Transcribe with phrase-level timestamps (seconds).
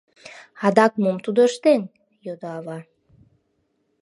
[0.65, 1.81] —Адак мом тудо ыштен?—
[2.25, 2.79] йодо ава.